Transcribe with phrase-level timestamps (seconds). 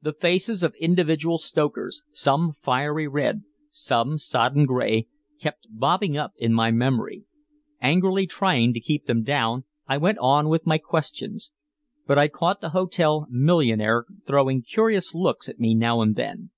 [0.00, 3.42] The faces of individual stokers, some fiery red,
[3.72, 5.08] some sodden gray,
[5.40, 7.24] kept bobbing up in my memory.
[7.80, 11.50] Angrily trying to keep them down, I went on with my questions.
[12.06, 16.52] But I caught the hotel millionaire throwing curious looks at me now and then.